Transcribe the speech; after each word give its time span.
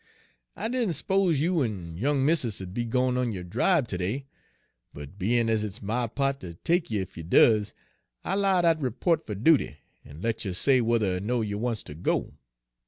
I 0.55 0.67
didn' 0.67 0.93
s'pose 0.93 1.41
you 1.41 1.61
en 1.61 1.95
young 1.95 2.25
missis 2.25 2.59
'u'd 2.59 2.73
be 2.73 2.85
gwine 2.85 3.17
on 3.17 3.31
yo' 3.31 3.43
dribe 3.43 3.87
ter 3.87 3.97
day, 3.97 4.25
but 4.95 5.19
bein' 5.19 5.47
ez 5.47 5.63
it's 5.63 5.79
my 5.79 6.07
pa't 6.07 6.39
ter 6.41 6.53
take 6.63 6.89
you 6.89 7.03
ef 7.03 7.15
you 7.17 7.21
does, 7.21 7.75
I 8.23 8.33
'lowed 8.33 8.65
I'd 8.65 8.79
repo't 8.81 9.27
fer 9.27 9.35
dooty, 9.35 9.77
en 10.03 10.19
let 10.21 10.43
you 10.43 10.53
say 10.53 10.79
whuther 10.81 11.17
er 11.17 11.19
no 11.19 11.41
you 11.41 11.59
wants 11.59 11.83
ter 11.83 11.93
go." 11.93 12.33